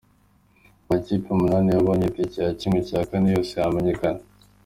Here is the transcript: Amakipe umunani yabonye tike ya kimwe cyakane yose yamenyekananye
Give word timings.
Amakipe 0.83 1.27
umunani 1.31 1.69
yabonye 1.75 2.05
tike 2.15 2.39
ya 2.45 2.53
kimwe 2.59 2.79
cyakane 2.87 3.27
yose 3.35 3.51
yamenyekananye 3.55 4.25